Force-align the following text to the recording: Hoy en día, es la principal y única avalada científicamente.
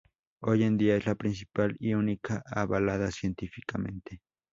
Hoy 0.39 0.63
en 0.63 0.79
día, 0.79 0.95
es 0.97 1.05
la 1.05 1.13
principal 1.13 1.75
y 1.79 1.93
única 1.93 2.41
avalada 2.47 3.11
científicamente. 3.11 4.19